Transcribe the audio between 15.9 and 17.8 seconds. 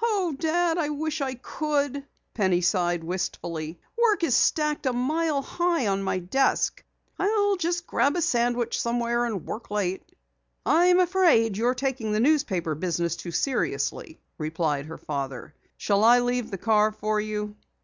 I leave the car for you?"